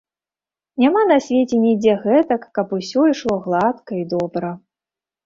[0.83, 4.51] Няма на свеце нідзе гэтак, каб усё ішло гладка і добра.